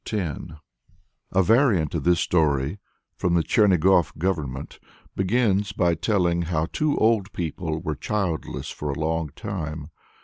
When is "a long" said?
8.89-9.29